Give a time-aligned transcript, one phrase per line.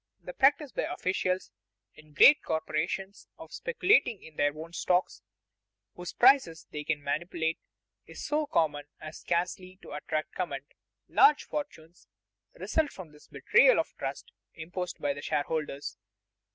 [0.23, 1.51] The practice by officials
[1.93, 5.21] in great corporations of speculating in their own stocks,
[5.93, 7.59] whose prices they can manipulate,
[8.07, 10.65] is so common as scarcely to attract comment.
[11.07, 12.07] Large fortunes
[12.55, 15.99] result from this betrayal of the trust imposed by the shareholders.